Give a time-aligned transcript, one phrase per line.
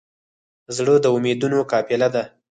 [0.75, 2.23] زړه د امیدونو قافله ده.